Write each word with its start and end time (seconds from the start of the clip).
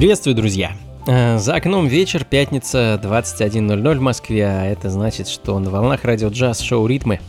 Приветствую, 0.00 0.34
друзья! 0.34 0.72
Э, 1.06 1.36
за 1.36 1.56
окном 1.56 1.86
вечер, 1.86 2.24
пятница, 2.24 2.98
21.00 3.04 3.98
в 3.98 4.00
Москве, 4.00 4.46
а 4.46 4.64
это 4.64 4.88
значит, 4.88 5.28
что 5.28 5.58
на 5.58 5.68
волнах 5.68 6.06
радио 6.06 6.30
джаз 6.30 6.60
шоу 6.60 6.86
«Ритмы». 6.86 7.20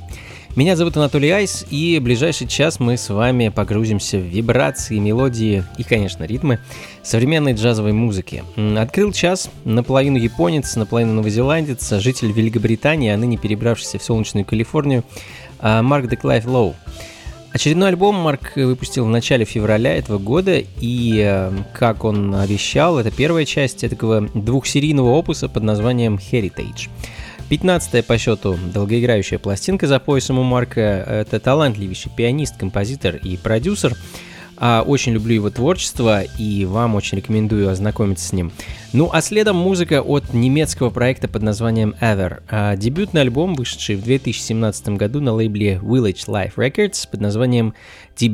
Меня 0.55 0.77
зовут 0.77 0.95
Анатолий 0.95 1.31
Айс, 1.31 1.65
и 1.69 1.99
в 1.99 2.03
ближайший 2.03 2.47
час 2.47 2.79
мы 2.79 2.95
с 2.95 3.09
вами 3.09 3.49
погрузимся 3.49 4.19
в 4.19 4.21
вибрации, 4.21 4.99
мелодии 4.99 5.65
и, 5.77 5.83
конечно, 5.83 6.23
ритмы 6.23 6.59
современной 7.03 7.55
джазовой 7.55 7.91
музыки. 7.91 8.41
Открыл 8.77 9.11
час 9.11 9.49
наполовину 9.65 10.17
японец, 10.17 10.73
наполовину 10.77 11.11
новозеландец, 11.15 11.91
житель 11.99 12.31
Великобритании, 12.31 13.11
а 13.11 13.17
ныне 13.17 13.35
перебравшийся 13.35 13.99
в 13.99 14.03
солнечную 14.03 14.45
Калифорнию, 14.45 15.03
э, 15.59 15.81
Марк 15.81 16.07
Деклайв 16.07 16.45
Лоу. 16.45 16.75
Очередной 17.53 17.89
альбом 17.89 18.15
Марк 18.15 18.53
выпустил 18.55 19.05
в 19.05 19.09
начале 19.09 19.43
февраля 19.43 19.95
этого 19.97 20.17
года, 20.19 20.63
и, 20.79 21.21
э, 21.21 21.51
как 21.73 22.05
он 22.05 22.33
обещал, 22.33 22.97
это 22.97 23.11
первая 23.11 23.43
часть 23.43 23.83
этого 23.83 24.21
двухсерийного 24.33 25.09
опуса 25.09 25.49
под 25.49 25.63
названием 25.63 26.15
Heritage. 26.15 26.89
15 27.49 28.05
по 28.05 28.17
счету 28.17 28.57
долгоиграющая 28.73 29.37
пластинка 29.37 29.85
за 29.85 29.99
поясом 29.99 30.39
у 30.39 30.43
Марка. 30.43 30.79
Это 30.79 31.41
талантливейший 31.41 32.09
пианист, 32.15 32.55
композитор 32.57 33.17
и 33.17 33.35
продюсер– 33.35 33.95
очень 34.61 35.13
люблю 35.13 35.33
его 35.33 35.49
творчество 35.49 36.21
и 36.21 36.65
вам 36.65 36.95
очень 36.95 37.17
рекомендую 37.17 37.69
ознакомиться 37.69 38.27
с 38.27 38.33
ним. 38.33 38.51
Ну 38.93 39.09
а 39.11 39.21
следом 39.21 39.55
музыка 39.55 40.01
от 40.01 40.33
немецкого 40.33 40.91
проекта 40.91 41.27
под 41.27 41.41
названием 41.41 41.95
Ever. 41.99 42.43
А, 42.49 42.75
дебютный 42.75 43.21
альбом, 43.21 43.55
вышедший 43.55 43.95
в 43.95 44.03
2017 44.03 44.89
году 44.89 45.19
на 45.19 45.33
лейбле 45.33 45.79
Village 45.81 46.27
Life 46.27 46.55
Records 46.55 47.07
под 47.09 47.21
названием 47.21 47.73
Die 48.17 48.29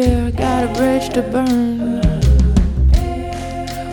i 0.00 0.30
got 0.30 0.64
a 0.64 0.68
bridge 0.74 1.08
to 1.14 1.22
burn. 1.22 2.00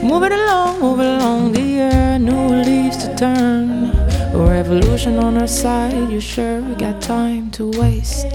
Moving 0.04 0.34
along, 0.34 0.80
moving 0.80 1.08
along 1.08 1.54
the 1.54 1.80
air, 1.80 2.20
new 2.20 2.48
leaves 2.64 2.98
to 2.98 3.16
turn. 3.16 3.90
A 4.34 4.38
revolution 4.38 5.18
on 5.18 5.38
our 5.38 5.48
side, 5.48 6.12
you 6.12 6.20
sure 6.20 6.62
got 6.76 7.02
time 7.02 7.50
to 7.52 7.72
waste. 7.72 8.28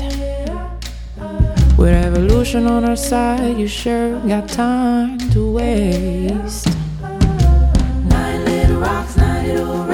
With 1.79 1.95
evolution 1.95 2.67
on 2.67 2.85
our 2.85 2.97
side, 2.97 3.57
you 3.57 3.69
sure 3.69 4.19
got 4.21 4.49
time 4.49 5.19
to 5.31 5.53
waste. 5.53 6.67
Nine 7.01 8.45
little 8.45 8.81
rocks, 8.81 9.17
nine 9.17 9.47
little 9.47 9.75
rocks. 9.77 9.90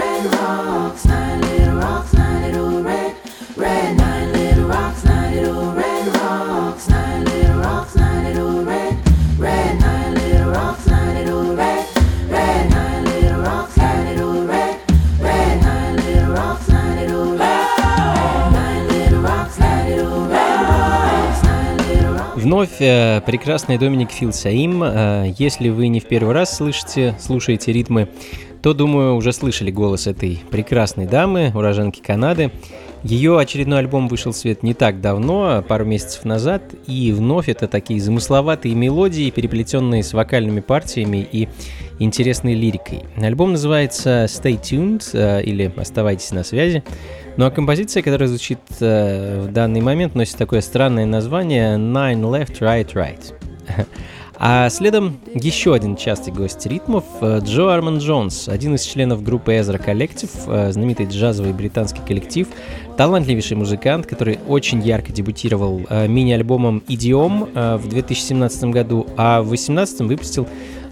Вновь 22.66 22.80
э, 22.80 23.20
прекрасный 23.24 23.78
Доминик 23.78 24.10
Филсаим. 24.10 24.82
Э, 24.82 25.32
если 25.38 25.68
вы 25.68 25.86
не 25.86 26.00
в 26.00 26.06
первый 26.06 26.34
раз 26.34 26.56
слышите, 26.56 27.14
слушаете 27.20 27.70
ритмы, 27.72 28.08
то, 28.60 28.74
думаю, 28.74 29.14
уже 29.14 29.32
слышали 29.32 29.70
голос 29.70 30.08
этой 30.08 30.42
прекрасной 30.50 31.06
дамы, 31.06 31.52
уроженки 31.54 32.00
Канады. 32.00 32.50
Ее 33.04 33.38
очередной 33.38 33.78
альбом 33.78 34.08
вышел 34.08 34.32
в 34.32 34.36
свет 34.36 34.64
не 34.64 34.74
так 34.74 35.00
давно, 35.00 35.62
пару 35.68 35.84
месяцев 35.84 36.24
назад, 36.24 36.62
и 36.88 37.12
вновь 37.12 37.48
это 37.48 37.68
такие 37.68 38.00
замысловатые 38.00 38.74
мелодии, 38.74 39.30
переплетенные 39.30 40.02
с 40.02 40.12
вокальными 40.12 40.58
партиями 40.58 41.18
и 41.30 41.48
интересной 42.00 42.54
лирикой. 42.54 43.04
Альбом 43.16 43.52
называется 43.52 44.24
Stay 44.24 44.60
Tuned 44.60 45.04
э, 45.12 45.44
или 45.44 45.72
Оставайтесь 45.76 46.32
на 46.32 46.42
связи. 46.42 46.82
Ну 47.36 47.44
а 47.44 47.50
композиция, 47.50 48.02
которая 48.02 48.28
звучит 48.28 48.58
э, 48.80 49.42
в 49.42 49.52
данный 49.52 49.82
момент, 49.82 50.14
носит 50.14 50.36
такое 50.36 50.62
странное 50.62 51.04
название 51.04 51.76
Nine 51.76 52.22
Left, 52.22 52.60
Right, 52.60 52.92
Right. 52.94 53.34
А 54.38 54.68
следом 54.68 55.18
еще 55.32 55.74
один 55.74 55.96
частый 55.96 56.30
гость 56.30 56.66
ритмов 56.66 57.04
э, 57.22 57.40
Джо 57.42 57.72
Арман 57.72 57.98
Джонс, 57.98 58.48
один 58.48 58.74
из 58.74 58.82
членов 58.82 59.22
группы 59.22 59.54
Ezra 59.54 59.82
Collective, 59.82 60.30
э, 60.46 60.72
знаменитый 60.72 61.06
джазовый 61.06 61.54
британский 61.54 62.02
коллектив, 62.06 62.46
талантливейший 62.98 63.56
музыкант, 63.56 64.06
который 64.06 64.38
очень 64.46 64.82
ярко 64.82 65.10
дебютировал 65.10 65.80
э, 65.88 66.06
мини-альбомом 66.06 66.82
э, 66.86 67.76
в 67.76 67.88
2017 67.88 68.64
году, 68.64 69.06
а 69.16 69.40
в 69.40 69.48
2018 69.48 70.00
выпустил 70.00 70.46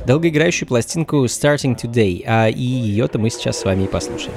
долгоиграющую 0.06 0.66
пластинку 0.66 1.24
Starting 1.26 1.76
Today, 1.76 2.22
а 2.26 2.48
и 2.48 2.62
ее-то 2.62 3.18
мы 3.18 3.28
сейчас 3.28 3.58
с 3.58 3.64
вами 3.66 3.84
и 3.84 3.88
послушаем. 3.88 4.36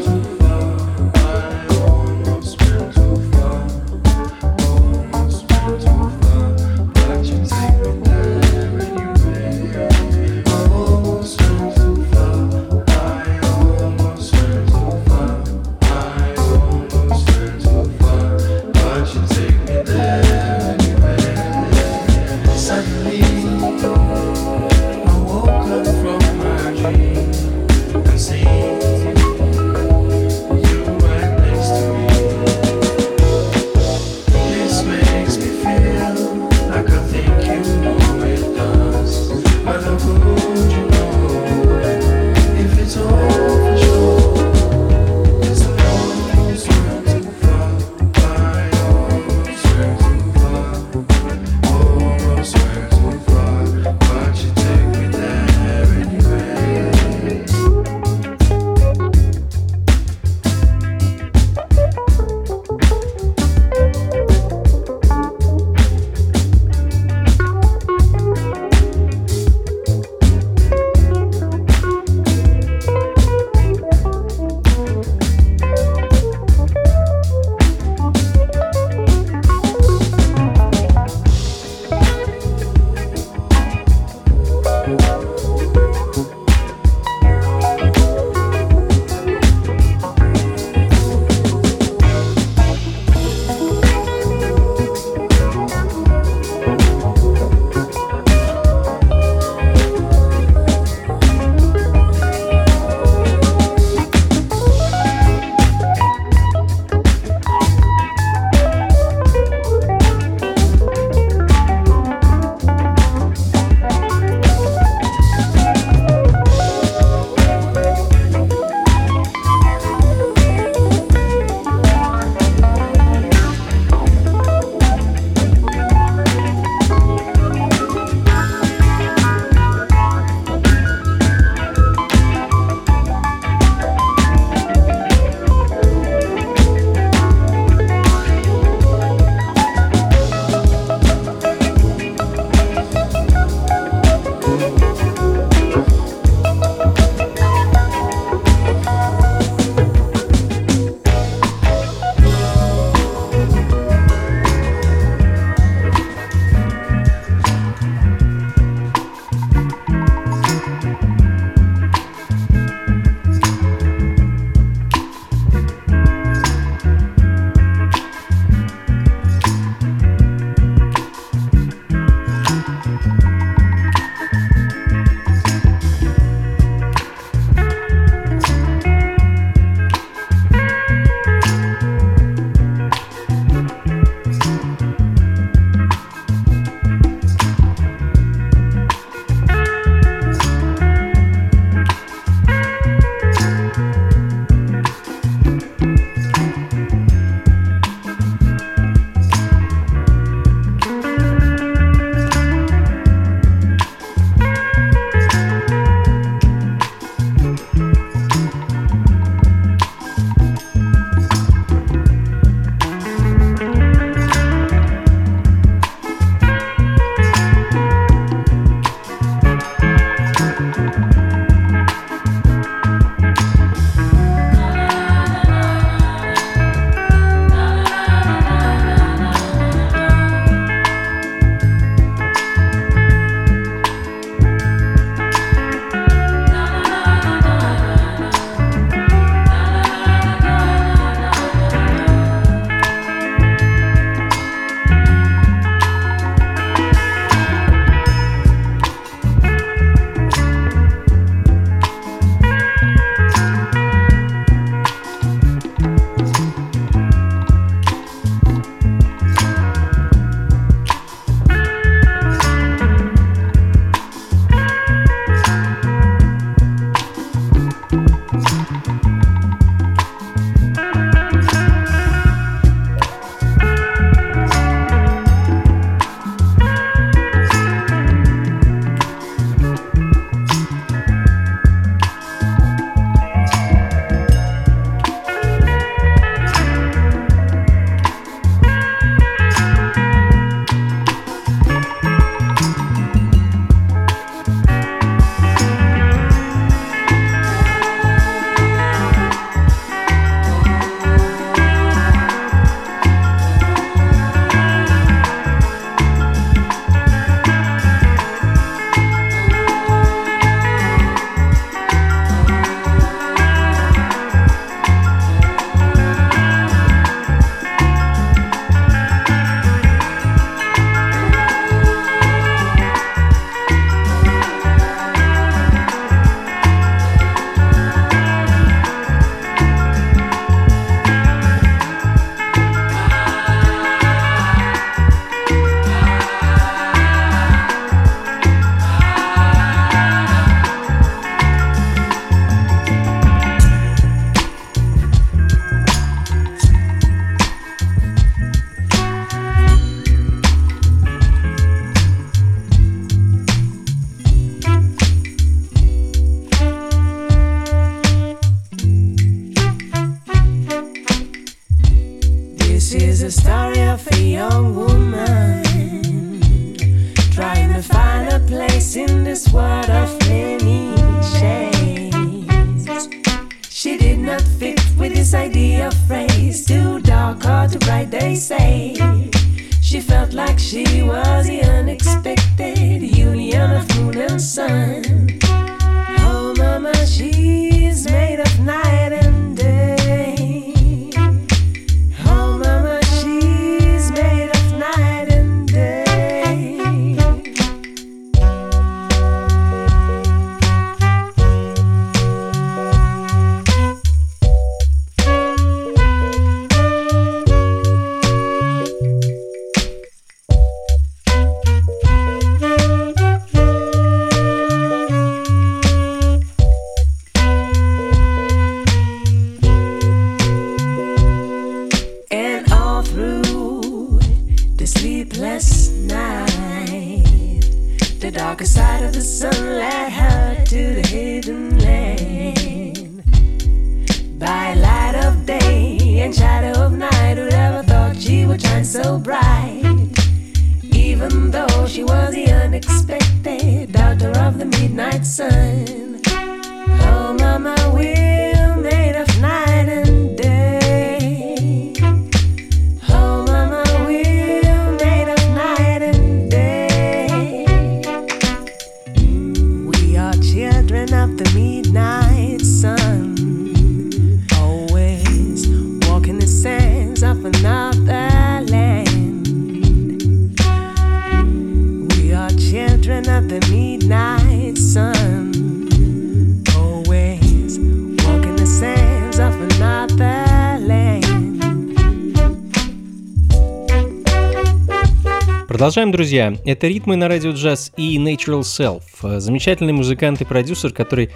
Продолжаем, 485.91 486.13
друзья. 486.13 486.55
Это 486.63 486.87
ритмы 486.87 487.17
на 487.17 487.27
радио 487.27 487.51
джаз 487.51 487.91
и 487.97 488.17
Natural 488.17 488.61
Self. 488.61 489.39
Замечательный 489.41 489.91
музыкант 489.91 490.39
и 490.39 490.45
продюсер, 490.45 490.93
который 490.93 491.31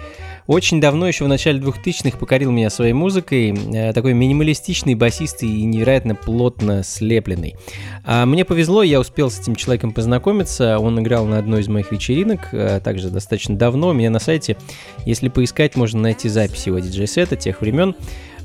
очень 0.46 0.80
давно, 0.80 1.06
еще 1.06 1.24
в 1.24 1.28
начале 1.28 1.60
2000-х, 1.60 2.16
покорил 2.16 2.50
меня 2.50 2.70
своей 2.70 2.94
музыкой. 2.94 3.54
Э, 3.74 3.92
Такой 3.92 4.14
минималистичный 4.14 4.94
басист 4.94 5.42
и 5.42 5.62
невероятно 5.64 6.14
плотно 6.14 6.82
слепленный. 6.84 7.56
А 8.02 8.24
мне 8.24 8.46
повезло, 8.46 8.82
я 8.82 8.98
успел 8.98 9.30
с 9.30 9.38
этим 9.38 9.56
человеком 9.56 9.92
познакомиться. 9.92 10.78
Он 10.78 10.98
играл 11.00 11.26
на 11.26 11.36
одной 11.38 11.60
из 11.60 11.68
моих 11.68 11.92
вечеринок, 11.92 12.48
э, 12.52 12.80
также 12.82 13.10
достаточно 13.10 13.58
давно. 13.58 13.90
У 13.90 13.92
меня 13.92 14.08
на 14.08 14.20
сайте, 14.20 14.56
если 15.04 15.28
поискать, 15.28 15.76
можно 15.76 16.00
найти 16.00 16.30
записи 16.30 16.68
его 16.70 16.78
диджей-сета 16.78 17.36
тех 17.36 17.60
времен. 17.60 17.94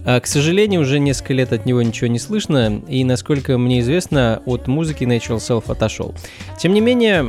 А, 0.05 0.19
К 0.19 0.27
сожалению, 0.27 0.81
уже 0.81 0.99
несколько 0.99 1.33
лет 1.33 1.53
от 1.53 1.65
него 1.65 1.81
ничего 1.81 2.07
не 2.07 2.19
слышно, 2.19 2.81
и, 2.87 3.03
насколько 3.03 3.57
мне 3.57 3.81
известно, 3.81 4.41
от 4.45 4.67
музыки 4.67 5.03
Natural 5.03 5.37
Self 5.37 5.71
отошел. 5.71 6.15
Тем 6.59 6.73
не 6.73 6.81
менее, 6.81 7.19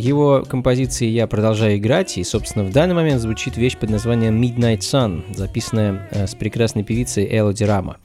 его 0.00 0.44
композиции 0.48 1.06
я 1.06 1.26
продолжаю 1.26 1.78
играть, 1.78 2.16
и, 2.18 2.24
собственно, 2.24 2.64
в 2.64 2.70
данный 2.70 2.94
момент 2.94 3.20
звучит 3.20 3.56
вещь 3.56 3.76
под 3.76 3.90
названием 3.90 4.40
Midnight 4.40 4.78
Sun, 4.80 5.22
записанная 5.34 6.08
э, 6.10 6.26
с 6.26 6.34
прекрасной 6.34 6.84
певицей 6.84 7.26
Элоди 7.30 7.64
Рама. 7.64 7.96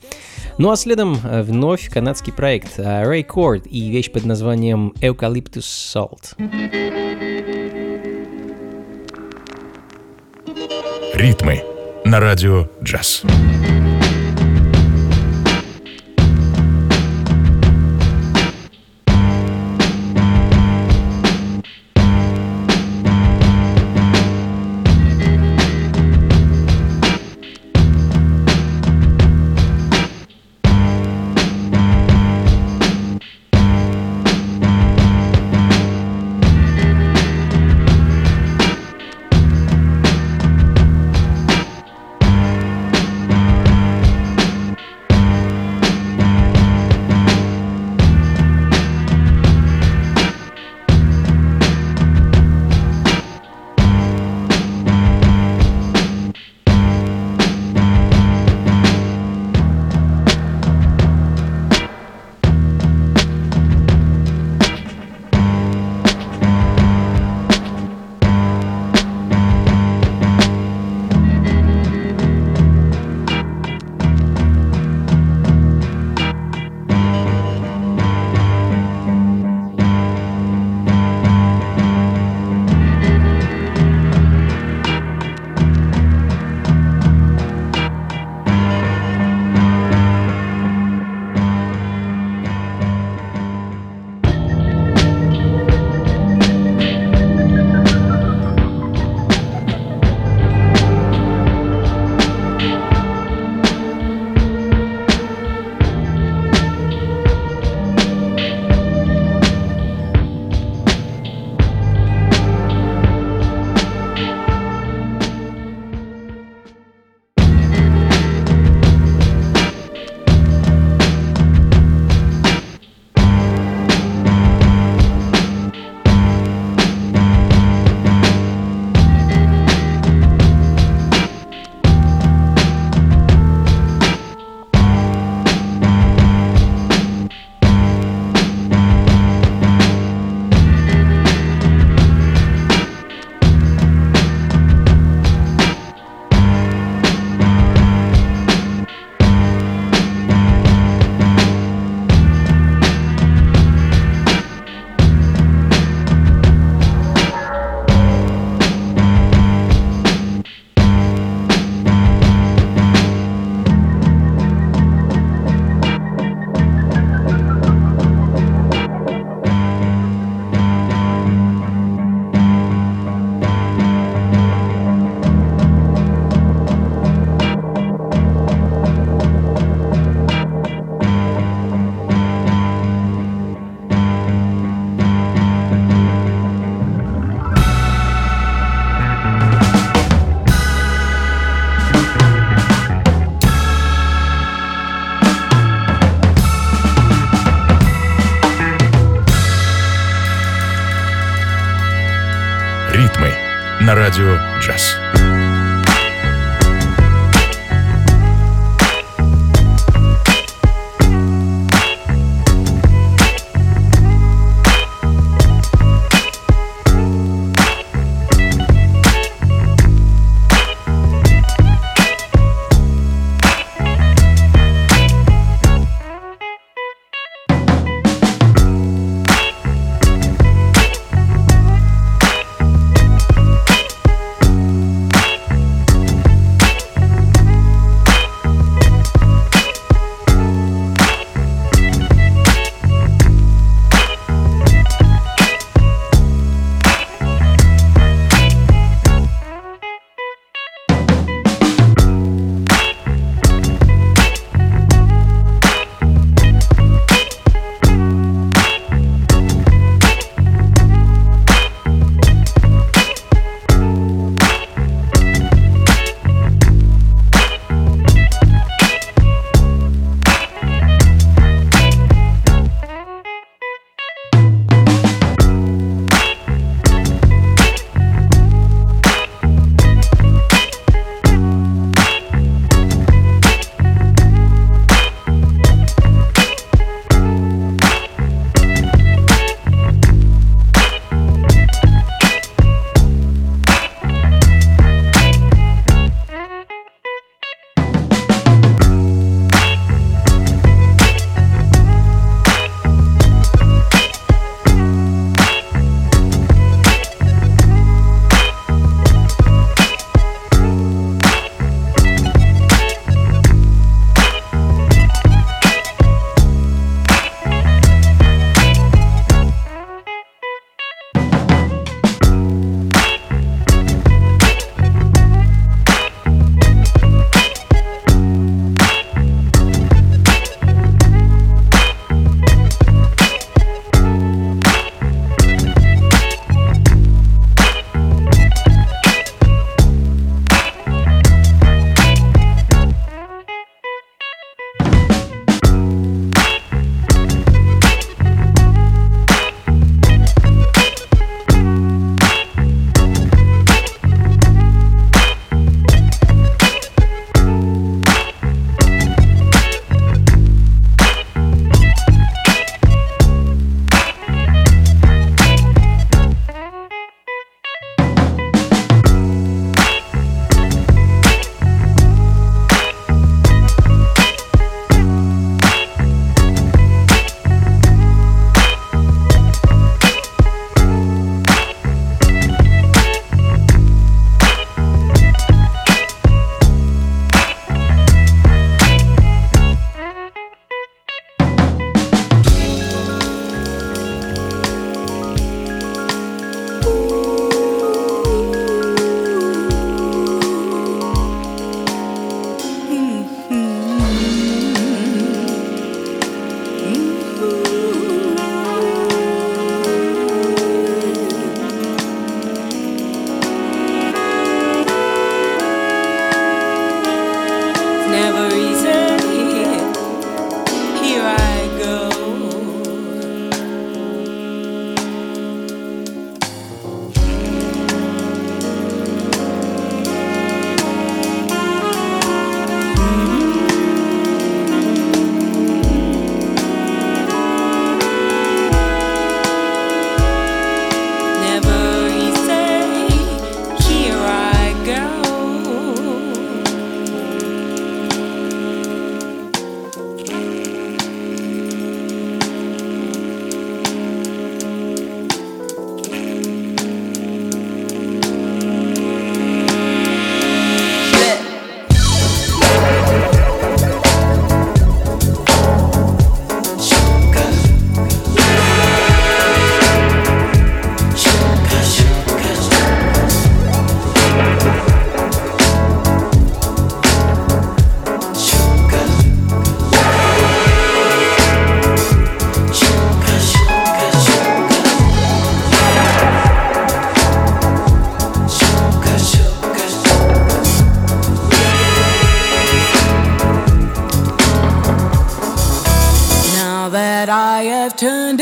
Ну 0.58 0.70
а 0.70 0.76
следом 0.76 1.18
э, 1.22 1.42
вновь 1.42 1.88
канадский 1.88 2.32
проект 2.32 2.78
э, 2.78 2.82
Ray 2.82 3.24
Cord 3.24 3.68
и 3.68 3.90
вещь 3.90 4.10
под 4.10 4.24
названием 4.24 4.92
Eucalyptus 5.00 5.60
Salt. 5.60 6.36
Ритмы 11.14 11.62
на 12.04 12.20
радио 12.20 12.68
джаз. 12.82 13.24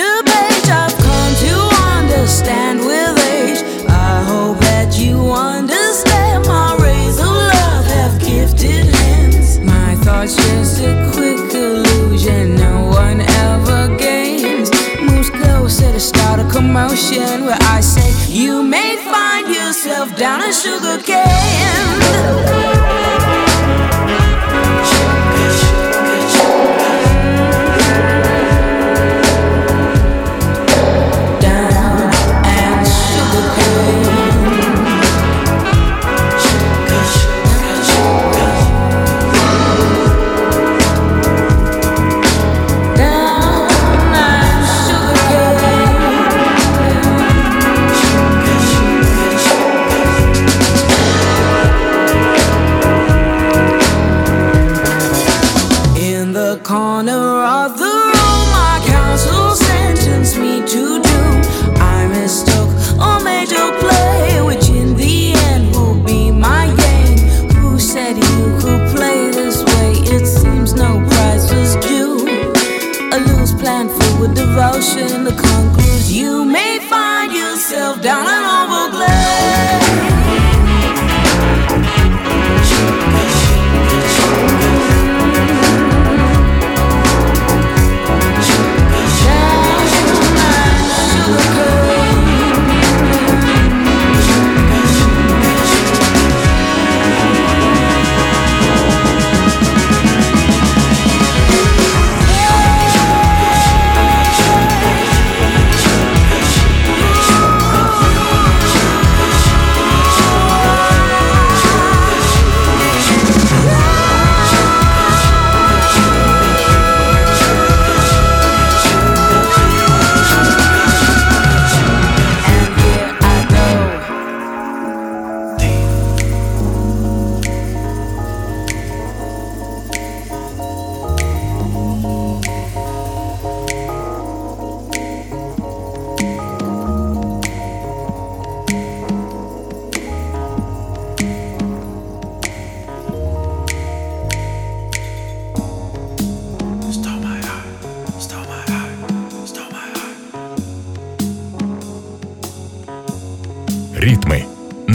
the 0.09 0.23
page. 0.33 0.69
I've 0.83 0.97
come 1.07 1.33
to 1.47 1.55
understand 1.97 2.81
with 2.81 3.15
age. 3.37 3.61
I 3.89 4.23
hope 4.33 4.59
that 4.71 4.99
you 4.99 5.17
understand 5.33 6.47
my 6.47 6.77
rays 6.83 7.19
of 7.19 7.33
love 7.55 7.85
have 7.97 8.15
gifted 8.21 8.87
hands. 9.01 9.59
My 9.61 9.95
thoughts 10.05 10.37
just 10.37 10.81
a 10.81 10.95
quick 11.15 11.53
illusion, 11.55 12.57
no 12.57 12.75
one 13.03 13.21
ever 13.47 13.97
gains. 13.97 14.71
Moves 15.01 15.31
closer 15.31 15.91
to 15.93 16.01
start 16.01 16.41
a 16.41 16.49
commotion 16.49 17.45
where 17.47 17.63
I 17.77 17.81
say 17.81 18.09
you 18.33 18.63
may 18.63 18.97
find 19.13 19.47
yourself 19.49 20.17
down 20.17 20.43
a 20.43 20.53
sugar 20.53 20.99
cane. 21.03 22.78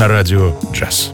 на 0.02 0.08
радио 0.08 0.52
«Джаз». 0.72 1.12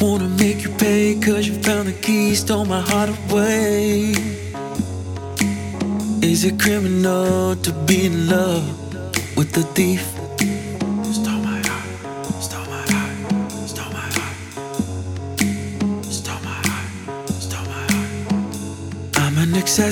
Wanna 0.00 0.28
make 0.38 0.62
you 0.64 0.70
pay 0.76 1.18
cause 1.18 1.46
you 1.48 1.54
found 1.62 1.86
the 1.88 1.96
key, 2.04 2.34
stole 2.34 2.66
my 2.66 2.82
heart 2.90 3.10
away. 3.30 4.12
Is 6.20 6.44
it 6.44 6.60
criminal 6.60 7.56
to 7.56 7.72
be 7.86 8.06
in 8.06 8.28
love 8.28 8.66
with 9.36 9.52
the 9.52 9.62
thief? 9.74 10.17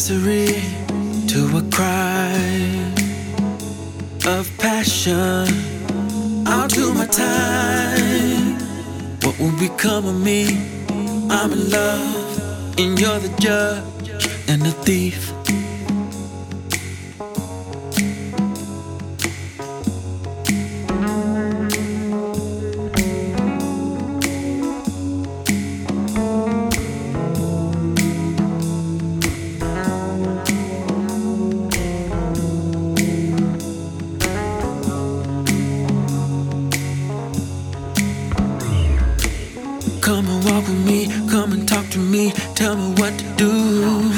Accessory 0.10 0.48
to 1.28 1.58
a 1.58 1.62
cry 1.70 2.34
of 4.26 4.50
passion. 4.58 5.48
I'll 6.46 6.70
do 6.70 6.94
my 6.94 7.06
time. 7.08 8.58
What 9.24 9.38
will 9.38 9.58
become 9.60 10.06
of 10.06 10.24
me? 10.24 10.48
I'm 11.30 11.52
in 11.52 11.70
love, 11.70 12.80
and 12.80 12.98
you're 12.98 13.20
the 13.20 13.34
judge 13.40 14.30
and 14.48 14.62
the 14.62 14.72
thief. 14.86 15.37
Come 41.38 41.54
and 41.54 41.70
talk 41.70 41.88
to 41.90 42.00
me, 42.00 42.32
tell 42.56 42.76
me 42.76 43.00
what 43.00 43.16
to 43.20 43.26
do. 43.36 44.12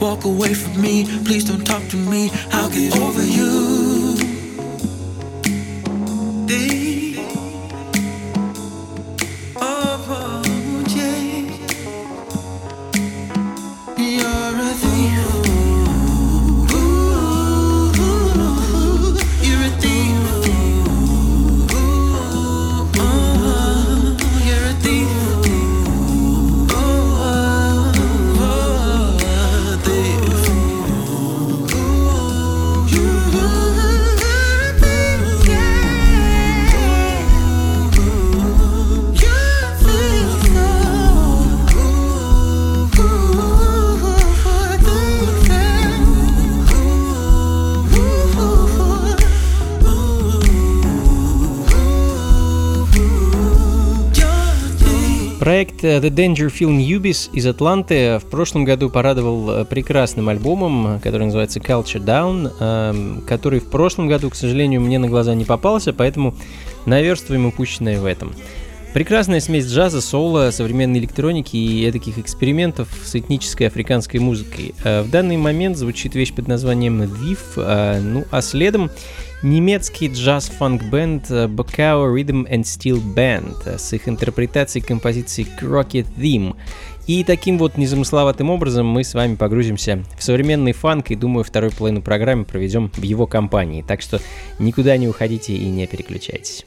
Walk 0.00 0.24
away 0.24 0.52
from 0.52 0.82
me, 0.82 1.04
please 1.24 1.44
don't 1.44 1.64
talk 1.64 1.86
to 1.90 1.96
me, 1.96 2.28
I'll 2.50 2.68
get 2.70 2.98
over 2.98 3.24
you. 3.24 3.83
The 55.84 56.08
Dangerfield 56.08 56.78
Newbies 56.78 57.28
из 57.32 57.46
Атланты 57.46 58.18
в 58.18 58.24
прошлом 58.30 58.64
году 58.64 58.88
порадовал 58.88 59.50
э, 59.50 59.64
прекрасным 59.66 60.30
альбомом, 60.30 60.98
который 61.00 61.26
называется 61.26 61.60
Culture 61.60 62.02
Down, 62.02 62.52
эм, 62.58 63.22
который 63.26 63.60
в 63.60 63.66
прошлом 63.66 64.08
году, 64.08 64.30
к 64.30 64.34
сожалению, 64.34 64.80
мне 64.80 64.98
на 64.98 65.08
глаза 65.08 65.34
не 65.34 65.44
попался, 65.44 65.92
поэтому 65.92 66.34
наверстываем 66.86 67.46
упущенное 67.46 68.00
в 68.00 68.06
этом. 68.06 68.34
Прекрасная 68.94 69.40
смесь 69.40 69.66
джаза, 69.66 70.00
соло, 70.00 70.50
современной 70.52 71.00
электроники 71.00 71.56
и 71.56 71.90
таких 71.90 72.16
экспериментов 72.18 72.88
с 73.04 73.14
этнической 73.14 73.66
африканской 73.66 74.20
музыкой. 74.20 74.74
Э, 74.84 75.02
в 75.02 75.10
данный 75.10 75.36
момент 75.36 75.76
звучит 75.76 76.14
вещь 76.14 76.32
под 76.32 76.48
названием 76.48 77.02
«Вив», 77.02 77.40
э, 77.56 78.00
ну 78.00 78.24
а 78.30 78.40
следом 78.40 78.90
немецкий 79.44 80.08
джаз-фанк-бенд 80.08 81.30
Bacao 81.30 82.12
Rhythm 82.12 82.48
and 82.50 82.62
Steel 82.62 83.00
Band 83.14 83.78
с 83.78 83.92
их 83.92 84.08
интерпретацией 84.08 84.84
композиции 84.84 85.46
Crockett 85.60 86.06
Theme. 86.16 86.56
И 87.06 87.22
таким 87.22 87.58
вот 87.58 87.76
незамысловатым 87.76 88.48
образом 88.48 88.86
мы 88.86 89.04
с 89.04 89.12
вами 89.12 89.36
погрузимся 89.36 90.02
в 90.18 90.24
современный 90.24 90.72
фанк 90.72 91.10
и, 91.10 91.14
думаю, 91.14 91.44
второй 91.44 91.70
половину 91.70 92.00
программы 92.00 92.46
проведем 92.46 92.90
в 92.94 93.02
его 93.02 93.26
компании. 93.26 93.84
Так 93.86 94.00
что 94.00 94.18
никуда 94.58 94.96
не 94.96 95.06
уходите 95.06 95.52
и 95.52 95.66
не 95.66 95.86
переключайтесь. 95.86 96.64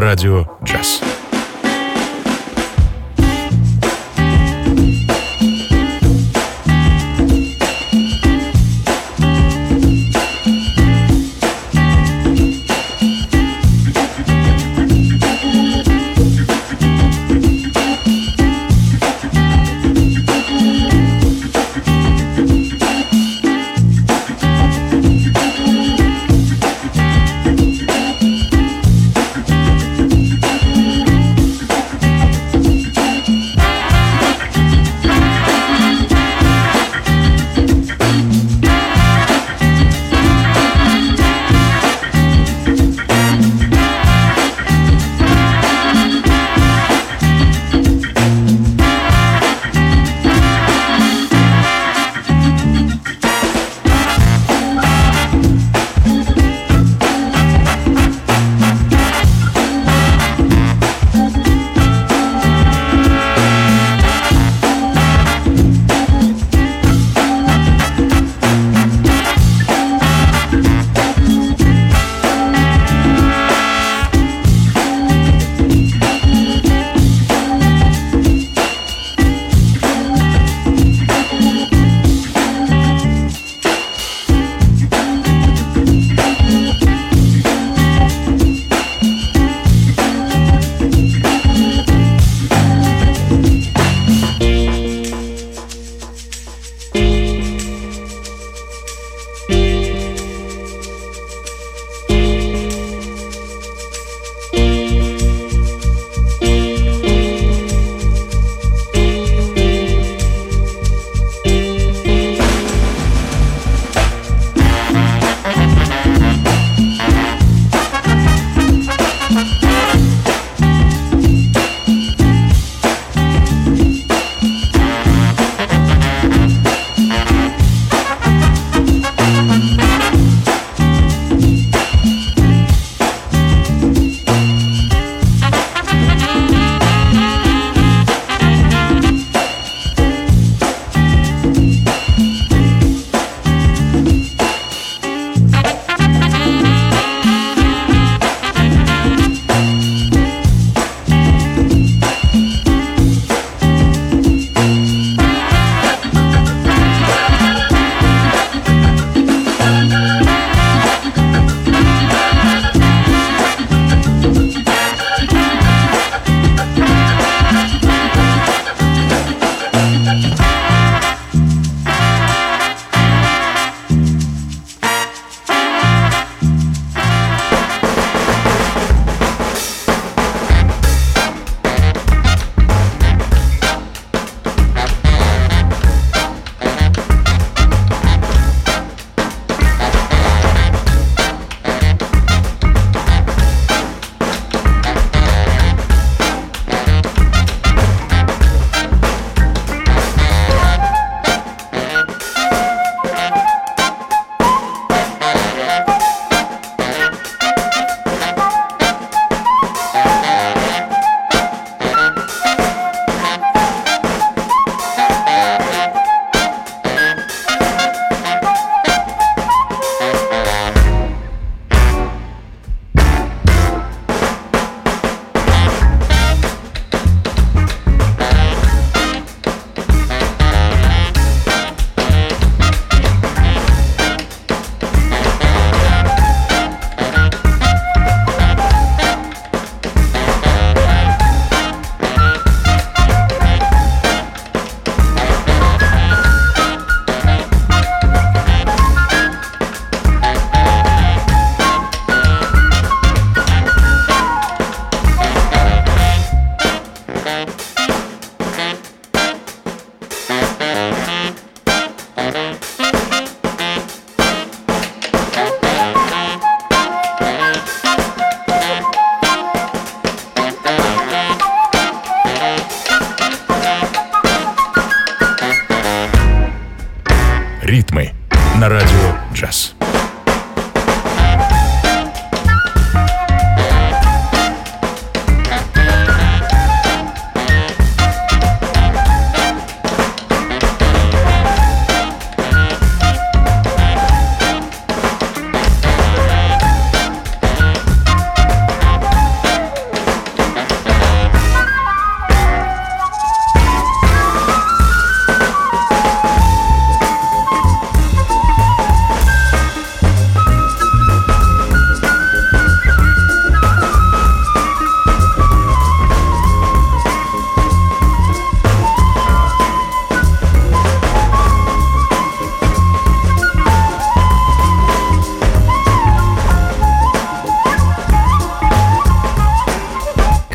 Радио 0.00 0.46
«Джаз». 0.62 1.13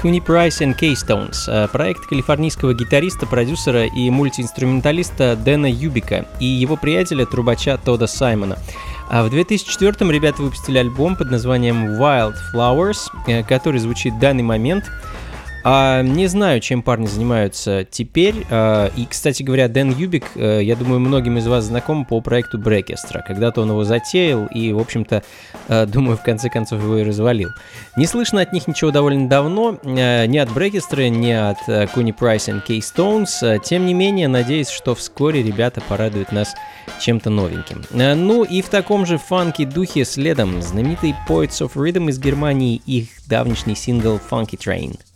Куни 0.02 0.22
Прайс 0.22 0.62
and 0.62 0.80
Keystones– 0.80 1.68
проект 1.74 2.06
калифорнийского 2.06 2.74
гитариста, 2.74 3.26
продюсера 3.26 3.86
и 3.86 4.10
мультиинструменталиста 4.10 5.36
Дэна 5.36 5.70
Юбика 5.70 6.26
и 6.40 6.46
его 6.46 6.78
приятеля, 6.78 7.26
трубача 7.26 7.78
Тода 7.78 8.08
Саймона. 8.08 8.58
А 9.10 9.24
в 9.24 9.30
2004 9.30 10.10
ребята 10.10 10.42
выпустили 10.42 10.78
альбом 10.78 11.18
под 11.18 11.32
названием 11.32 12.02
Wild 12.02 12.36
Flowers, 12.54 13.10
э, 13.28 13.44
который 13.44 13.82
звучит 13.82 14.14
в 14.14 14.20
данный 14.20 14.44
момент– 14.44 14.90
а, 15.64 16.02
не 16.02 16.28
знаю, 16.28 16.60
чем 16.62 16.82
парни 16.82 17.08
занимаются 17.08 17.86
теперь. 17.90 18.46
А, 18.50 18.92
и, 18.96 19.06
кстати 19.06 19.44
говоря, 19.44 19.68
Дэн 19.68 19.92
Юбик, 19.92 20.26
а, 20.36 20.60
я 20.60 20.76
думаю, 20.76 21.00
многим 21.00 21.38
из 21.38 21.48
вас 21.48 21.66
знаком 21.66 22.06
по 22.06 22.22
проекту 22.22 22.58
Брекестра. 22.58 23.22
Когда-то 23.22 23.62
он 23.62 23.70
его 23.70 23.84
затеял 23.84 24.46
и, 24.48 24.72
в 24.72 24.80
общем-то, 24.80 25.24
а, 25.68 25.86
думаю, 25.86 26.18
в 26.18 26.24
конце 26.24 26.50
концов 26.50 26.82
его 26.82 26.98
и 26.98 27.04
развалил. 27.04 27.50
Не 27.98 28.06
слышно 28.06 28.42
от 28.42 28.54
них 28.54 28.68
ничего 28.68 28.92
довольно 28.92 29.28
давно, 29.28 29.78
а, 29.84 30.26
ни 30.26 30.38
от 30.38 30.52
Брекестра, 30.52 31.10
ни 31.10 31.32
от 31.32 31.58
Куни 31.94 32.12
Прайс 32.12 32.48
и 32.48 32.60
Кей 32.60 32.82
Стоунс. 32.82 33.44
Тем 33.64 33.86
не 33.86 33.94
менее, 33.94 34.28
надеюсь, 34.28 34.70
что 34.70 34.96
вскоре 34.96 35.44
ребята 35.44 35.82
порадуют 35.82 36.32
нас 36.32 36.56
чем-то 37.00 37.30
новеньким. 37.30 37.84
Ну 37.92 38.44
и 38.44 38.62
в 38.62 38.70
таком 38.70 39.06
же 39.06 39.18
фанки 39.18 39.66
духе 39.66 40.06
следом 40.06 40.62
знаменитый 40.62 41.16
Poets 41.28 41.62
of 41.62 41.74
Rhythm 41.74 42.10
из 42.10 42.20
Германии 42.20 42.82
их 42.86 43.10
давнишний 43.28 43.76
сингл 43.76 44.20
Funky 44.30 44.58
Train. 44.58 44.98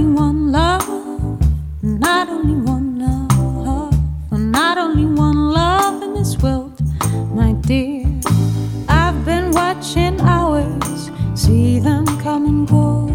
only 0.00 0.14
one 0.14 0.52
love, 0.52 0.88
not 1.82 2.28
only 2.30 2.54
one 2.54 2.98
love, 2.98 3.92
not 4.32 4.78
only 4.78 5.04
one 5.04 5.50
love 5.50 6.02
in 6.02 6.14
this 6.14 6.38
world, 6.38 6.80
my 7.34 7.52
dear. 7.52 8.06
I've 8.88 9.24
been 9.26 9.50
watching 9.50 10.18
hours, 10.22 11.10
see 11.34 11.80
them 11.80 12.06
come 12.22 12.46
and 12.46 12.66
go. 12.66 13.08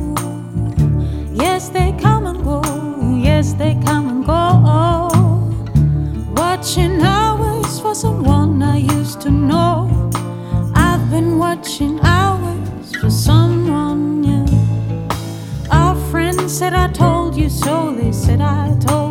Yes, 1.34 1.70
they 1.70 1.92
come 2.00 2.28
and 2.28 2.44
go. 2.44 2.62
Yes, 3.18 3.54
they 3.54 3.74
come 3.84 4.10
and 4.10 4.26
go. 4.26 5.10
Watching 6.40 7.02
hours 7.02 7.80
for 7.80 7.96
someone 7.96 8.62
I 8.62 8.78
used 8.78 9.22
to 9.22 9.32
know. 9.32 9.90
I've 10.76 11.10
been 11.10 11.40
watching 11.40 12.00
hours. 12.02 12.25
said 16.56 16.74
I 16.74 16.88
told 16.88 17.36
you 17.36 17.50
so. 17.50 17.94
They 17.94 18.14
said 18.14 18.40
I 18.40 18.74
told 18.80 19.05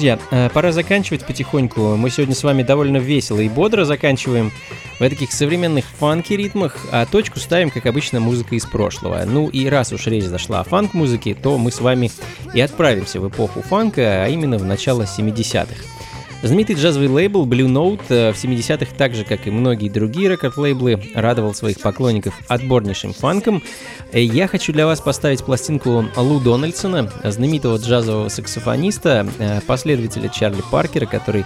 друзья, 0.00 0.18
э, 0.30 0.48
пора 0.48 0.72
заканчивать 0.72 1.26
потихоньку. 1.26 1.94
Мы 1.94 2.08
сегодня 2.08 2.34
с 2.34 2.42
вами 2.42 2.62
довольно 2.62 2.96
весело 2.96 3.38
и 3.38 3.50
бодро 3.50 3.84
заканчиваем 3.84 4.50
в 4.98 5.06
таких 5.06 5.30
современных 5.30 5.84
фанки-ритмах, 5.98 6.74
а 6.90 7.04
точку 7.04 7.38
ставим, 7.38 7.68
как 7.68 7.84
обычно, 7.84 8.18
музыка 8.18 8.54
из 8.54 8.64
прошлого. 8.64 9.22
Ну 9.26 9.48
и 9.48 9.66
раз 9.66 9.92
уж 9.92 10.06
речь 10.06 10.24
зашла 10.24 10.60
о 10.60 10.64
фанк-музыке, 10.64 11.34
то 11.34 11.58
мы 11.58 11.70
с 11.70 11.82
вами 11.82 12.10
и 12.54 12.62
отправимся 12.62 13.20
в 13.20 13.28
эпоху 13.28 13.60
фанка, 13.60 14.24
а 14.24 14.28
именно 14.28 14.56
в 14.56 14.64
начало 14.64 15.02
70-х. 15.02 15.99
Знаменитый 16.42 16.74
джазовый 16.76 17.08
лейбл 17.08 17.46
Blue 17.46 17.68
Note 17.68 18.00
э, 18.08 18.32
в 18.32 18.36
70-х, 18.36 18.94
так 18.96 19.14
же 19.14 19.24
как 19.24 19.46
и 19.46 19.50
многие 19.50 19.90
другие 19.90 20.30
рекорд-лейблы, 20.30 20.98
радовал 21.14 21.52
своих 21.52 21.78
поклонников 21.80 22.34
отборнейшим 22.48 23.12
фанком. 23.12 23.62
Э, 24.10 24.22
Я 24.22 24.48
хочу 24.48 24.72
для 24.72 24.86
вас 24.86 25.02
поставить 25.02 25.44
пластинку 25.44 26.06
Лу 26.16 26.40
Дональдсона, 26.40 27.12
знаменитого 27.24 27.76
джазового 27.76 28.30
саксофониста, 28.30 29.28
э, 29.38 29.60
последователя 29.66 30.30
Чарли 30.30 30.62
Паркера, 30.70 31.04
который 31.04 31.44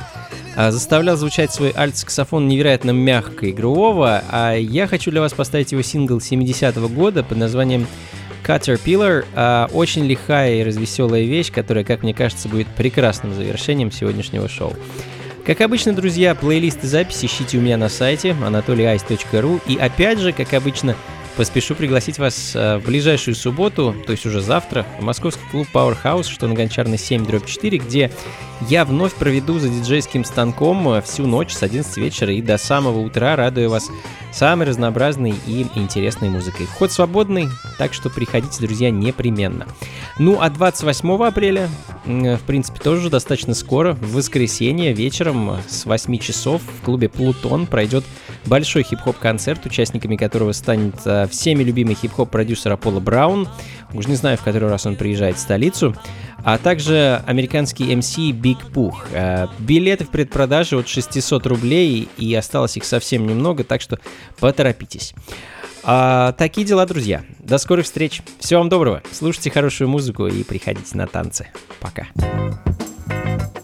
заставлял 0.57 1.17
звучать 1.17 1.53
свой 1.53 1.73
альт-саксофон 1.75 2.47
невероятно 2.47 2.93
мягко 2.93 3.47
и 3.47 3.53
грубого, 3.53 4.23
а 4.31 4.55
я 4.55 4.87
хочу 4.87 5.11
для 5.11 5.21
вас 5.21 5.33
поставить 5.33 5.73
его 5.73 5.83
сингл 5.83 6.19
70-го 6.19 6.87
года 6.87 7.25
под 7.25 7.39
названием 7.39 7.89
Caterpillar 8.45 9.25
а, 9.35 9.69
очень 9.73 10.05
лихая 10.05 10.57
и 10.57 10.63
развеселая 10.63 11.23
вещь, 11.23 11.51
которая, 11.51 11.85
как 11.85 12.03
мне 12.03 12.15
кажется, 12.15 12.49
будет 12.49 12.67
прекрасным 12.69 13.35
завершением 13.35 13.91
сегодняшнего 13.91 14.49
шоу. 14.49 14.75
Как 15.47 15.61
обычно, 15.61 15.93
друзья, 15.93 16.35
плейлисты 16.35 16.87
записи 16.87 17.27
ищите 17.27 17.59
у 17.59 17.61
меня 17.61 17.77
на 17.77 17.89
сайте 17.89 18.31
anatolyice.ru 18.31 19.61
и 19.67 19.77
опять 19.77 20.19
же, 20.19 20.33
как 20.33 20.55
обычно, 20.55 20.97
поспешу 21.37 21.75
пригласить 21.75 22.19
вас 22.19 22.53
а, 22.55 22.79
в 22.79 22.85
ближайшую 22.85 23.35
субботу, 23.35 23.95
то 24.07 24.13
есть 24.13 24.25
уже 24.27 24.41
завтра, 24.41 24.87
в 24.99 25.03
московский 25.03 25.45
клуб 25.51 25.67
Powerhouse, 25.73 26.31
что 26.31 26.47
на 26.47 26.55
Гончарной 26.55 26.99
7 26.99 27.27
дробь 27.27 27.47
4, 27.47 27.79
где 27.79 28.11
я 28.69 28.85
вновь 28.85 29.15
проведу 29.15 29.59
за 29.59 29.69
диджейским 29.69 30.25
станком 30.25 31.03
всю 31.03 31.27
ночь 31.27 31.53
с 31.53 31.63
11 31.63 31.97
вечера 31.97 32.33
и 32.33 32.41
до 32.41 32.57
самого 32.57 33.01
утра, 33.01 33.37
радуя 33.37 33.69
вас 33.69 33.91
самой 34.33 34.67
разнообразной 34.67 35.35
и 35.47 35.67
интересной 35.75 36.29
музыкой. 36.29 36.67
Вход 36.67 36.91
свободный, 36.91 37.49
так 37.79 37.95
что 37.95 38.11
приходите, 38.11 38.61
друзья, 38.61 38.91
непременно. 38.91 39.67
Ну, 40.19 40.39
а 40.41 40.51
28 40.51 41.25
апреля, 41.25 41.69
в 42.05 42.41
принципе, 42.47 42.81
тоже 42.81 43.11
достаточно 43.11 43.55
скоро, 43.55 43.93
в 43.93 44.15
воскресенье 44.15 44.93
вечером 44.93 45.59
с 45.69 45.85
8 45.85 46.19
часов 46.19 46.63
в 46.63 46.85
клубе 46.85 47.09
«Плутон» 47.09 47.67
пройдет 47.67 48.05
большой 48.47 48.83
хип-хоп-концерт, 48.83 49.65
участниками 49.67 50.17
которого 50.17 50.53
станет 50.53 50.97
всеми 51.31 51.63
любимый 51.63 51.95
хип-хоп 51.95 52.31
продюсер 52.31 52.73
Аполло 52.73 53.01
Браун. 53.01 53.49
Уж 53.93 54.07
не 54.09 54.17
знаю, 54.17 54.37
в 54.37 54.43
который 54.43 54.69
раз 54.69 54.87
он 54.87 54.97
приезжает 54.97 55.37
в 55.37 55.41
столицу 55.41 55.95
а 56.45 56.59
также 56.59 57.23
американский 57.27 57.93
MC 57.93 58.31
Big 58.31 58.71
Пух. 58.73 59.07
Билеты 59.59 60.05
в 60.05 60.11
предпродаже 60.11 60.77
от 60.77 60.89
600 60.89 61.47
рублей, 61.47 62.09
и 62.17 62.35
осталось 62.35 62.77
их 62.77 62.85
совсем 62.85 63.27
немного, 63.27 63.65
так 63.65 63.81
что 63.81 63.99
поторопитесь. 64.39 65.15
А, 65.83 66.33
такие 66.33 66.67
дела, 66.67 66.87
друзья. 66.87 67.25
До 67.41 67.59
скорых 67.59 67.85
встреч. 67.85 68.23
Всего 68.39 68.61
вам 68.61 68.69
доброго. 68.71 69.03
Слушайте 69.13 69.51
хорошую 69.51 69.89
музыку 69.89 70.27
и 70.27 70.43
приходите 70.43 70.97
на 70.97 71.07
танцы. 71.07 71.49
Пока. 71.81 72.07
slow 72.17 73.64